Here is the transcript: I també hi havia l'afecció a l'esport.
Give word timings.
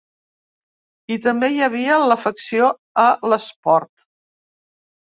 I 1.15 1.17
també 1.25 1.51
hi 1.57 1.61
havia 1.67 1.99
l'afecció 2.07 2.73
a 3.07 3.07
l'esport. 3.31 4.11